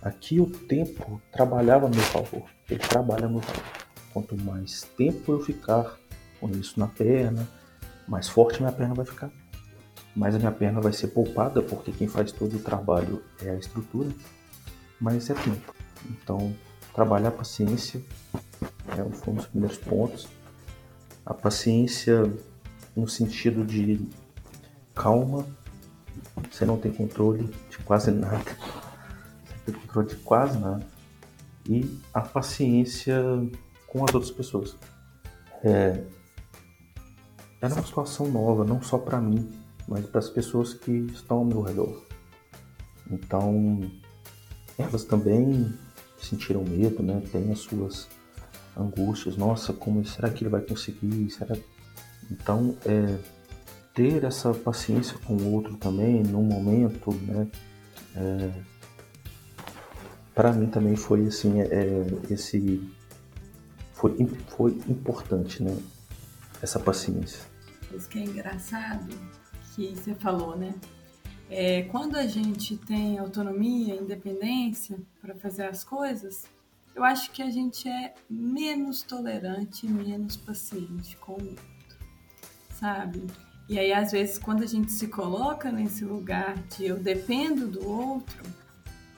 [0.00, 2.44] Aqui o tempo trabalhava a meu favor.
[2.70, 3.64] Ele trabalha a meu favor.
[4.12, 5.98] Quanto mais tempo eu ficar
[6.40, 7.48] com isso na perna,
[8.06, 9.30] mais forte minha perna vai ficar.
[10.14, 13.56] Mais a minha perna vai ser poupada, porque quem faz todo o trabalho é a
[13.56, 14.08] estrutura.
[15.00, 15.74] Mas é tempo.
[16.10, 16.54] Então,
[16.94, 18.02] trabalhar a paciência
[18.96, 20.28] é um dos primeiros pontos.
[21.24, 22.30] A paciência
[22.96, 24.08] no sentido de
[24.94, 25.46] calma,
[26.50, 28.44] você não tem controle de quase nada,
[29.46, 30.86] você tem controle de quase nada,
[31.68, 33.20] e a paciência
[33.86, 34.76] com as outras pessoas.
[35.62, 36.04] É,
[37.60, 39.50] era uma situação nova, não só para mim,
[39.88, 42.04] mas para as pessoas que estão ao meu redor.
[43.10, 43.80] Então,
[44.78, 45.72] elas também
[46.18, 47.22] sentiram medo, né?
[47.30, 48.08] Tem as suas
[48.76, 49.36] angústias.
[49.36, 51.30] Nossa, como será que ele vai conseguir?
[51.30, 51.56] Será?
[52.30, 53.18] Então, é,
[53.94, 57.46] ter essa paciência com o outro também, num momento, né?
[58.16, 58.50] É,
[60.34, 62.82] para mim também foi assim, é, esse
[63.92, 65.76] foi, foi importante, né?
[66.60, 67.40] Essa paciência.
[67.94, 69.08] Isso que é engraçado
[69.74, 70.74] que você falou, né?
[71.56, 76.46] É, quando a gente tem autonomia, independência para fazer as coisas,
[76.96, 81.64] eu acho que a gente é menos tolerante, menos paciente com o outro,
[82.72, 83.24] sabe?
[83.68, 87.88] E aí, às vezes, quando a gente se coloca nesse lugar de eu dependo do
[87.88, 88.42] outro,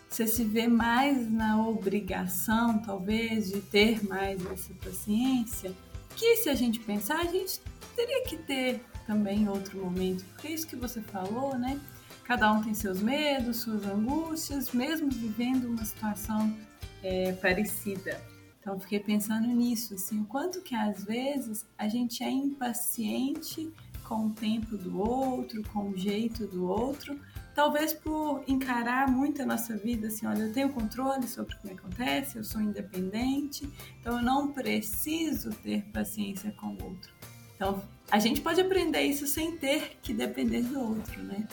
[0.07, 5.73] você se vê mais na obrigação, talvez, de ter mais essa paciência,
[6.15, 7.63] que se a gente pensar, a gente
[7.97, 11.81] teria que ter também em outro momento, porque isso que você falou, né?
[12.27, 16.53] Cada um tem seus medos, suas angústias, mesmo vivendo uma situação
[17.01, 18.21] é, parecida.
[18.61, 24.27] Então, fiquei pensando nisso, assim, o quanto que às vezes a gente é impaciente com
[24.27, 27.17] o tempo do outro, com o jeito do outro,
[27.55, 31.73] talvez por encarar muito a nossa vida assim, olha, eu tenho controle sobre o que
[31.73, 37.13] acontece, eu sou independente, então eu não preciso ter paciência com o outro.
[37.55, 41.47] Então, a gente pode aprender isso sem ter que depender do outro, né?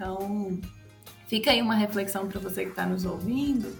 [0.00, 0.58] Então,
[1.26, 3.76] fica aí uma reflexão para você que está nos ouvindo,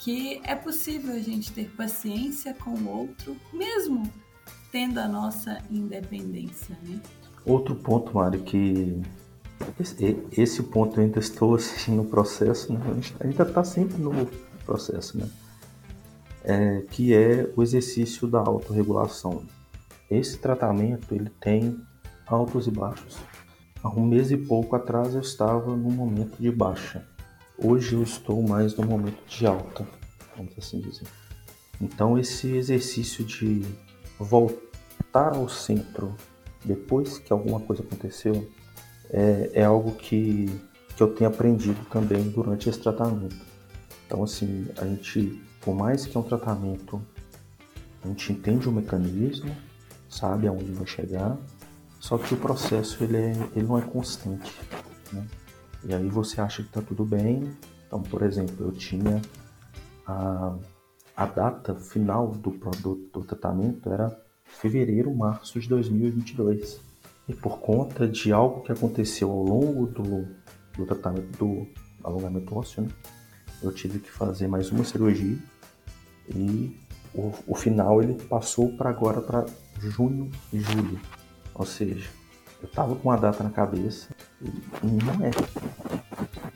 [0.00, 4.02] que é possível a gente ter paciência com o outro, mesmo
[4.72, 7.00] tendo a nossa independência, né?
[7.46, 9.00] Outro ponto, Mari, que
[10.32, 12.80] esse, ponto eu ainda estou assim, no processo, né?
[13.20, 14.26] ainda está sempre no
[14.66, 15.28] processo, né?
[16.42, 19.44] É, que é o exercício da autorregulação.
[20.10, 21.80] Esse tratamento ele tem
[22.26, 23.16] altos e baixos.
[23.82, 27.02] Há um mês e pouco atrás eu estava num momento de baixa.
[27.56, 29.88] Hoje eu estou mais no momento de alta,
[30.36, 31.06] vamos assim dizer.
[31.80, 33.64] Então esse exercício de
[34.18, 36.14] voltar ao centro
[36.62, 38.46] depois que alguma coisa aconteceu
[39.08, 40.44] é, é algo que,
[40.94, 43.46] que eu tenho aprendido também durante esse tratamento.
[44.06, 47.00] Então assim, a gente, por mais que é um tratamento,
[48.04, 49.56] a gente entende o mecanismo,
[50.06, 51.38] sabe aonde vai chegar,
[52.00, 54.58] só que o processo ele, é, ele não é constante.
[55.12, 55.26] Né?
[55.84, 57.54] E aí você acha que está tudo bem.
[57.86, 59.20] Então, por exemplo, eu tinha
[60.06, 60.56] a,
[61.14, 66.80] a data final do produto do tratamento era fevereiro, março de 2022.
[67.28, 70.26] E por conta de algo que aconteceu ao longo do,
[70.76, 71.66] do tratamento do
[72.02, 72.88] alongamento ósseo, né?
[73.62, 75.38] eu tive que fazer mais uma cirurgia
[76.34, 76.80] e
[77.14, 79.44] o, o final ele passou para agora para
[79.78, 80.98] junho e julho.
[81.54, 82.08] Ou seja,
[82.62, 84.08] eu tava com uma data na cabeça
[84.42, 85.30] e não é.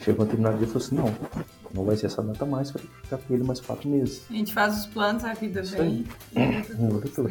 [0.01, 2.83] Chegou a determinado dia e falou assim, não, não vai ser essa data mais, vai
[3.03, 4.27] ficar com ele mais quatro meses.
[4.29, 6.07] A gente faz os planos, a vida vem.
[6.79, 7.31] Muda tudo.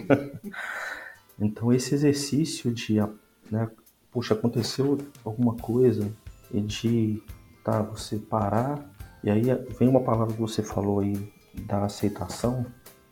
[1.39, 2.95] Então esse exercício de,
[3.51, 3.69] né,
[4.11, 6.11] puxa, aconteceu alguma coisa
[6.51, 7.21] e de,
[7.63, 8.79] tá, você parar,
[9.23, 9.43] e aí
[9.77, 11.31] vem uma palavra que você falou aí
[11.65, 12.65] da aceitação,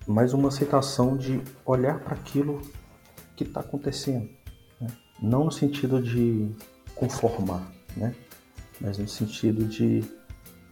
[0.08, 2.62] mas uma aceitação de olhar para aquilo
[3.36, 4.30] que está acontecendo
[5.22, 6.50] não no sentido de
[6.96, 8.16] conformar, né?
[8.80, 10.04] Mas no sentido de,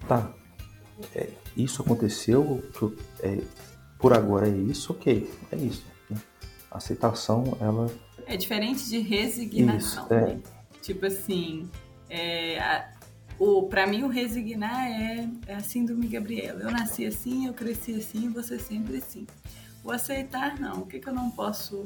[0.07, 0.33] tá,
[1.13, 2.63] é, isso aconteceu,
[3.19, 3.39] é,
[3.99, 5.85] por agora é isso, ok, é isso.
[6.09, 6.17] Né?
[6.71, 7.87] A aceitação, ela...
[8.25, 10.21] É diferente de resignação, isso, é.
[10.35, 10.41] né?
[10.81, 11.69] Tipo assim,
[12.09, 12.91] é, a,
[13.37, 16.61] o, pra mim o resignar é, é a síndrome Gabriela.
[16.61, 19.25] Eu nasci assim, eu cresci assim, você sempre assim.
[19.83, 20.81] O aceitar, não.
[20.81, 21.85] O que, que eu não posso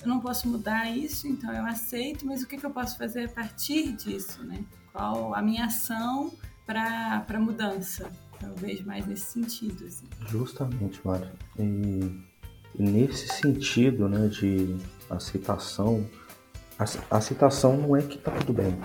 [0.00, 3.24] eu não posso mudar isso, então eu aceito, mas o que, que eu posso fazer
[3.24, 4.64] a partir disso, né?
[4.92, 6.32] Qual a minha ação
[6.66, 8.10] para mudança?
[8.42, 9.86] Eu vejo mais nesse sentido.
[9.86, 10.06] Assim.
[10.28, 11.30] Justamente, Mário.
[11.58, 12.22] E,
[12.78, 14.76] nesse sentido né, de
[15.08, 16.06] aceitação,
[16.78, 18.78] a, a aceitação não é que tá tudo bem,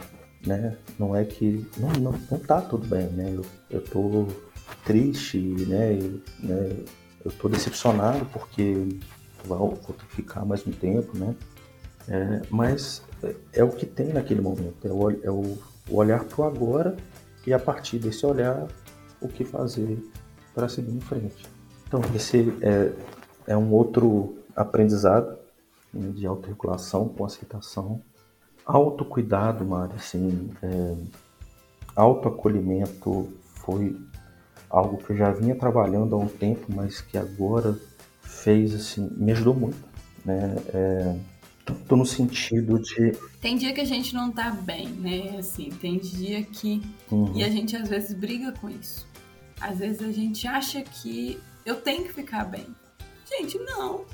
[0.46, 0.78] né?
[0.98, 1.68] Não é que.
[1.78, 3.34] Não, não, não tá tudo bem, né?
[3.36, 4.28] Eu, eu tô
[4.86, 5.94] triste, né?
[5.94, 6.86] Eu, né?
[7.26, 8.88] eu tô decepcionado porque
[9.46, 9.78] vou,
[10.10, 11.36] ficar mais um tempo, né?
[12.08, 15.58] É, mas é, é, o que tem naquele momento, é o, é o,
[15.90, 16.98] o olhar para o agora
[17.46, 18.68] e a partir desse olhar
[19.22, 19.98] o que fazer
[20.54, 21.46] para seguir em frente.
[21.88, 22.92] Então esse é,
[23.48, 25.38] é um outro aprendizado
[25.94, 28.02] né, de autorregulação com aceitação,
[28.66, 30.96] autocuidado, Mari, assim, é,
[31.96, 34.00] autoacolhimento foi
[34.70, 37.78] algo que eu já vinha trabalhando há um tempo, mas que agora
[38.30, 39.78] fez, assim, me ajudou muito,
[40.24, 40.56] né?
[40.74, 41.16] É,
[41.66, 43.12] tanto no sentido de...
[43.42, 45.38] Tem dia que a gente não tá bem, né?
[45.38, 46.82] Assim, tem dia que...
[47.12, 47.36] Uhum.
[47.36, 49.08] E a gente às vezes briga com isso.
[49.60, 52.66] Às vezes a gente acha que eu tenho que ficar bem.
[53.28, 54.06] Gente, não.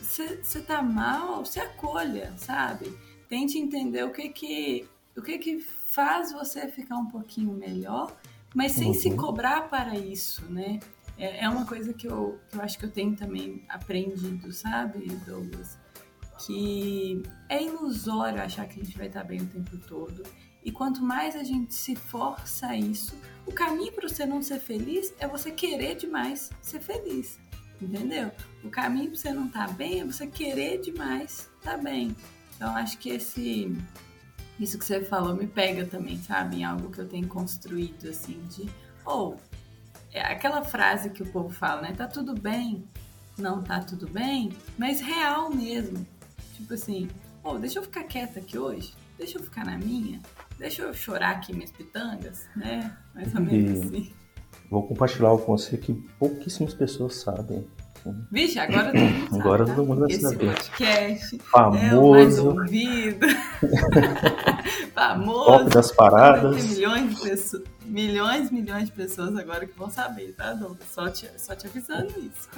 [0.00, 2.92] Você tá mal, se acolha, sabe?
[3.28, 8.14] Tente entender o que que, o que que faz você ficar um pouquinho melhor,
[8.54, 8.94] mas sem uhum.
[8.94, 10.80] se cobrar para isso, né?
[11.18, 15.06] É, é uma coisa que eu, que eu acho que eu tenho também aprendido, sabe,
[15.26, 15.78] Douglas?
[16.46, 20.22] Que é ilusório achar que a gente vai estar bem o tempo todo.
[20.64, 23.14] E quanto mais a gente se força a isso,
[23.46, 27.38] o caminho para você não ser feliz é você querer demais ser feliz.
[27.80, 28.30] Entendeu?
[28.62, 32.16] O caminho para você não estar tá bem é você querer demais estar tá bem.
[32.54, 33.76] Então acho que esse
[34.60, 36.58] isso que você falou me pega também, sabe?
[36.58, 38.70] Em algo que eu tenho construído assim de
[39.04, 39.51] ou oh,
[40.12, 41.92] é aquela frase que o povo fala, né?
[41.96, 42.84] Tá tudo bem,
[43.38, 46.06] não tá tudo bem, mas real mesmo.
[46.54, 47.08] Tipo assim,
[47.42, 50.20] pô, oh, deixa eu ficar quieta aqui hoje, deixa eu ficar na minha,
[50.58, 52.96] deixa eu chorar aqui minhas pitangas, né?
[53.14, 54.12] Mais ou menos e assim.
[54.70, 57.66] Vou compartilhar algo com você que pouquíssimas pessoas sabem.
[58.32, 59.74] Vixe, agora todo mundo sabe, Agora tá?
[59.74, 60.46] todo mundo vai Esse saber.
[60.46, 61.84] podcast famoso.
[61.84, 63.26] é o mais ouvido.
[64.92, 65.44] famoso.
[65.44, 66.56] Top das paradas.
[66.56, 70.88] Tem milhões de pessoas, milhões, milhões de pessoas agora que vão saber, tá, Douglas?
[70.90, 72.48] Só te, só te avisando isso.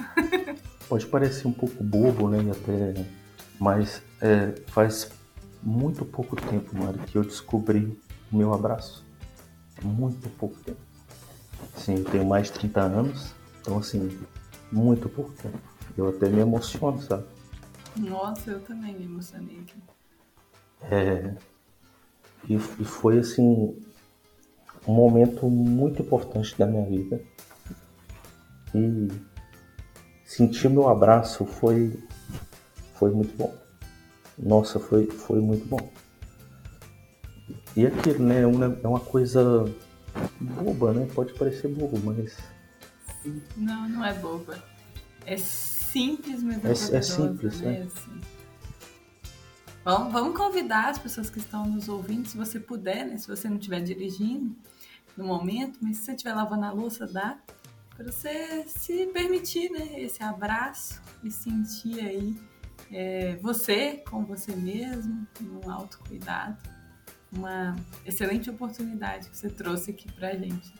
[0.87, 2.39] Pode parecer um pouco bobo, né?
[2.51, 3.05] Até,
[3.59, 5.11] mas é, faz
[5.61, 7.99] muito pouco tempo, Mari, que eu descobri
[8.31, 9.03] o meu abraço.
[9.81, 10.79] Muito pouco tempo.
[11.75, 14.19] Sim, eu tenho mais de 30 anos, então assim,
[14.71, 15.59] muito pouco tempo.
[15.97, 17.25] Eu até me emociono, sabe?
[17.97, 19.75] Nossa, eu também me emocionei aqui.
[20.81, 21.35] É,
[22.47, 23.75] e, e foi assim
[24.87, 27.21] um momento muito importante da minha vida.
[28.73, 29.07] E
[30.23, 31.97] sentir meu abraço foi
[32.95, 33.53] foi muito bom.
[34.37, 35.91] Nossa, foi, foi muito bom.
[37.75, 39.65] E aquilo, né, é uma, é uma coisa
[40.39, 41.07] boba, né?
[41.13, 42.37] Pode parecer bobo, mas.
[43.55, 44.63] Não, não é boba.
[45.25, 47.79] É simples, mas é, é, é simples, né?
[47.79, 47.87] né?
[47.87, 48.21] Assim.
[49.83, 53.17] Vamos, vamos convidar as pessoas que estão nos ouvindo, se você puder, né?
[53.17, 54.55] Se você não estiver dirigindo
[55.17, 57.37] no momento, mas se você estiver lavando a louça, dá
[57.95, 60.01] para você se permitir, né?
[60.01, 62.35] Esse abraço e sentir aí
[62.91, 66.57] é, você com você mesmo, um autocuidado.
[67.31, 70.73] Uma excelente oportunidade que você trouxe aqui pra gente.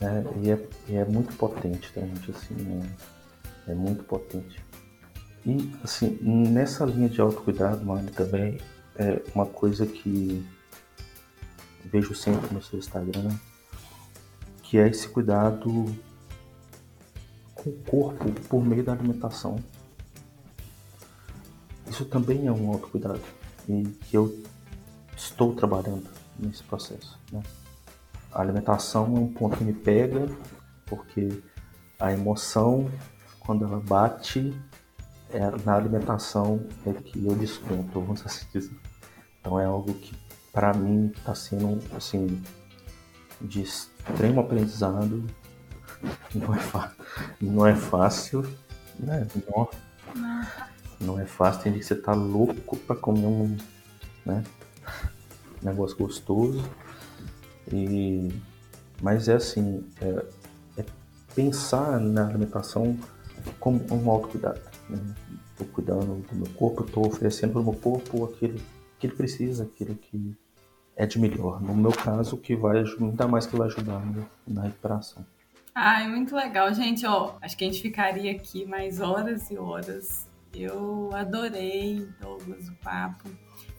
[0.00, 2.30] É, e, é, e é muito potente, tá, gente?
[2.30, 2.54] Assim,
[3.66, 4.62] é, é muito potente.
[5.44, 8.58] E, assim, nessa linha de autocuidado, mano, também
[8.96, 10.46] é uma coisa que
[11.90, 13.30] vejo sempre no seu Instagram,
[14.62, 15.86] que é esse cuidado
[17.54, 19.56] com o corpo por meio da alimentação.
[21.88, 23.20] Isso também é um autocuidado
[23.68, 24.42] e que eu
[25.16, 26.08] estou trabalhando
[26.38, 27.18] nesse processo.
[27.32, 27.42] Né?
[28.32, 30.28] A alimentação é um ponto que me pega,
[30.86, 31.42] porque
[31.98, 32.90] a emoção,
[33.40, 34.54] quando ela bate,
[35.30, 38.76] é, na alimentação é que eu desconto, vamos assim dizer.
[39.40, 40.14] Então é algo que
[40.58, 42.42] para mim está sendo assim
[43.40, 45.24] de extremo aprendizado.
[46.34, 46.90] Não é,
[47.40, 48.42] não é fácil,
[48.98, 49.24] né?
[49.46, 49.68] Não,
[51.00, 53.56] não é fácil, tem que você tá louco para comer um
[54.26, 54.42] né?
[55.62, 56.68] negócio gostoso.
[57.72, 58.28] E
[59.00, 60.26] mas é assim, é,
[60.78, 60.84] é
[61.36, 62.98] pensar na alimentação
[63.60, 64.60] como um autocuidado.
[64.90, 64.98] Né?
[65.72, 68.58] cuidando do meu corpo, estou oferecendo para o meu corpo aquilo
[68.98, 70.36] que ele precisa, aquilo que
[70.98, 71.62] é de melhor.
[71.62, 74.02] No meu caso, que vai ainda mais que vai ajudar
[74.46, 75.24] na recuperação.
[75.72, 77.06] Ah, é muito legal, gente.
[77.06, 80.26] Ó, acho que a gente ficaria aqui mais horas e horas.
[80.52, 83.30] Eu adorei, Douglas, o papo.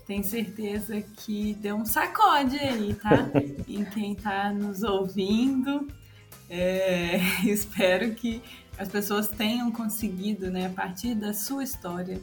[0.07, 3.29] Tenho certeza que deu um sacode aí, tá?
[3.67, 5.87] em quem está nos ouvindo.
[6.49, 8.41] É, espero que
[8.77, 12.21] as pessoas tenham conseguido, né, a partir da sua história,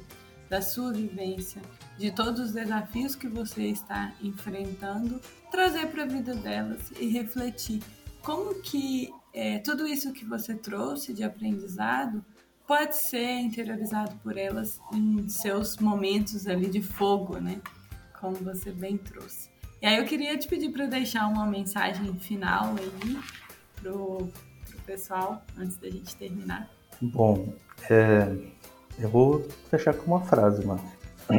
[0.48, 1.60] da sua vivência,
[1.98, 5.20] de todos os desafios que você está enfrentando,
[5.50, 7.82] trazer para a vida delas e refletir
[8.22, 12.24] como que é, tudo isso que você trouxe de aprendizado
[12.66, 17.60] pode ser interiorizado por elas em seus momentos ali de fogo, né?
[18.20, 19.48] Como você bem trouxe.
[19.80, 23.18] E aí eu queria te pedir para deixar uma mensagem final aí
[23.80, 24.28] pro,
[24.68, 26.68] pro pessoal antes da gente terminar.
[27.00, 27.54] Bom,
[27.88, 28.34] é,
[28.98, 30.82] eu vou fechar com uma frase, mano.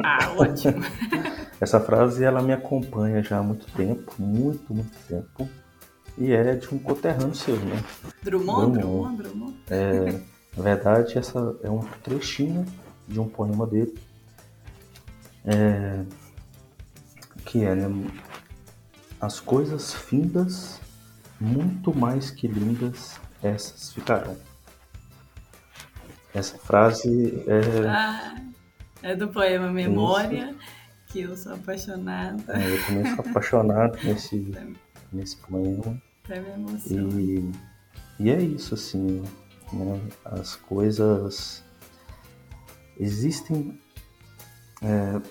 [0.03, 0.83] Ah, ótimo.
[1.59, 5.49] Essa frase ela me acompanha já há muito tempo, muito, muito tempo.
[6.17, 7.83] E é de um coterrâneo seu, né?
[8.23, 9.57] Drummond, Drummond, Drummond.
[9.69, 10.19] É,
[10.55, 12.65] na verdade, essa é um trechinho
[13.07, 13.97] de um poema dele.
[15.45, 16.03] É,
[17.45, 18.11] que é, né?
[19.21, 20.79] As coisas findas,
[21.39, 24.35] muito mais que lindas, essas ficarão.
[26.33, 27.87] Essa frase é.
[27.87, 28.35] Ah,
[29.01, 30.59] é do poema Memória, Isso.
[31.07, 32.53] que eu sou apaixonada.
[32.53, 34.51] É, eu também sou apaixonado nesse,
[35.11, 36.01] nesse poema.
[36.23, 37.21] Até me emociona.
[37.21, 37.51] E,
[38.19, 39.23] e é isso, assim,
[39.71, 40.01] né?
[40.25, 41.63] As coisas.
[42.99, 43.79] Existem
[44.81, 45.21] é,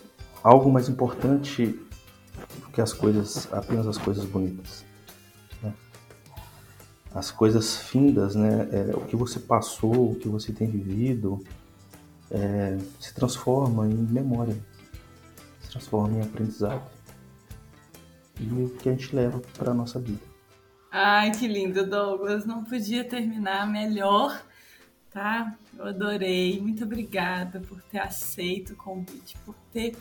[0.42, 1.66] algo mais importante
[2.60, 4.86] do que as coisas, apenas as coisas bonitas
[7.16, 8.68] as coisas findas, né?
[8.70, 11.42] É, o que você passou, o que você tem vivido,
[12.30, 14.56] é, se transforma em memória,
[15.60, 16.84] se transforma em aprendizado
[18.40, 20.20] e o que a gente leva para a nossa vida.
[20.90, 22.44] Ai, que lindo, Douglas!
[22.46, 24.42] Não podia terminar melhor,
[25.10, 25.54] tá?
[25.78, 26.60] Eu adorei.
[26.60, 29.96] Muito obrigada por ter aceito o convite, por ter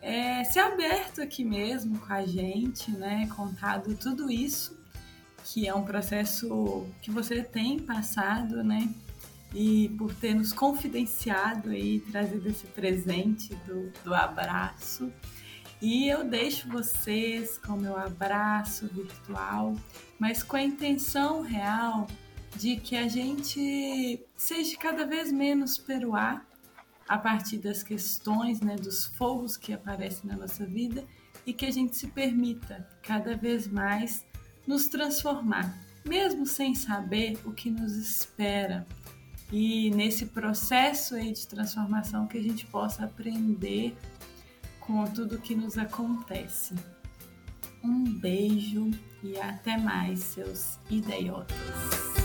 [0.00, 3.28] é, se aberto aqui mesmo com a gente, né?
[3.36, 4.78] Contado tudo isso
[5.44, 8.88] que é um processo que você tem passado, né?
[9.52, 15.12] E por ter nos confidenciado aí, trazido esse presente do, do abraço.
[15.82, 19.74] E eu deixo vocês com meu abraço virtual,
[20.18, 22.06] mas com a intenção real
[22.56, 26.46] de que a gente seja cada vez menos peruar
[27.08, 31.04] a partir das questões, né, dos fogos que aparecem na nossa vida
[31.44, 34.24] e que a gente se permita cada vez mais
[34.66, 35.74] nos transformar,
[36.04, 38.86] mesmo sem saber o que nos espera.
[39.52, 43.96] E nesse processo aí de transformação que a gente possa aprender
[44.78, 46.74] com tudo que nos acontece.
[47.82, 48.90] Um beijo
[49.22, 52.19] e até mais, seus idiotas.